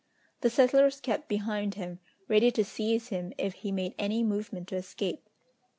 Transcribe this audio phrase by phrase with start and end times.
[0.39, 4.75] The settlers kept behind him, ready to seize him if he made any movement to
[4.77, 5.29] escape!